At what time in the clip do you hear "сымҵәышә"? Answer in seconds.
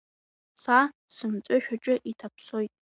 1.15-1.69